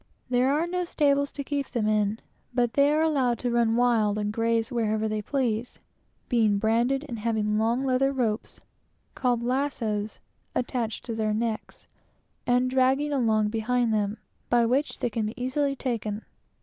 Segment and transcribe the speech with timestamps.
[0.31, 2.17] There are no stables to keep them in,
[2.55, 5.77] but they are allowed to run wild and graze wherever they please,
[6.27, 8.65] being branded, and having long leather ropes,
[9.13, 10.19] called "lassos,"
[10.55, 11.85] attached to their necks
[12.47, 14.17] and dragging along behind them,
[14.49, 16.25] by which they can be easily taken.